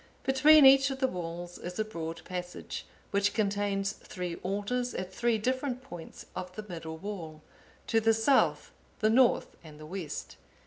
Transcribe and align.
Between 0.23 0.65
each 0.65 0.89
of 0.89 0.97
the 0.99 1.07
walls 1.07 1.59
is 1.59 1.77
a 1.77 1.85
broad 1.85 2.25
passage, 2.25 2.87
which 3.11 3.35
contains 3.35 3.91
three 3.91 4.33
altars 4.37 4.95
at 4.95 5.13
three 5.13 5.37
different 5.37 5.83
points 5.83 6.25
of 6.35 6.51
the 6.55 6.63
middle 6.67 6.97
wall; 6.97 7.43
to 7.85 7.99
the 7.99 8.11
south, 8.15 8.71
the 8.97 9.11
north, 9.11 9.55
and 9.63 9.79
the 9.79 9.85
west. 9.85 10.37